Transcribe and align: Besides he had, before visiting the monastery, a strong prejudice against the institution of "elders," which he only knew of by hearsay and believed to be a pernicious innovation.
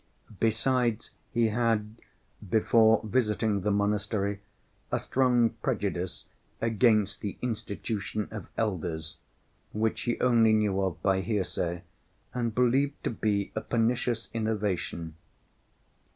Besides 0.39 1.11
he 1.31 1.49
had, 1.49 1.95
before 2.49 3.01
visiting 3.03 3.61
the 3.61 3.69
monastery, 3.69 4.41
a 4.91 4.97
strong 4.97 5.51
prejudice 5.61 6.25
against 6.59 7.21
the 7.21 7.37
institution 7.39 8.27
of 8.31 8.47
"elders," 8.57 9.17
which 9.73 10.01
he 10.01 10.19
only 10.19 10.53
knew 10.53 10.81
of 10.81 10.99
by 11.03 11.21
hearsay 11.21 11.83
and 12.33 12.55
believed 12.55 13.03
to 13.03 13.11
be 13.11 13.51
a 13.53 13.61
pernicious 13.61 14.29
innovation. 14.33 15.17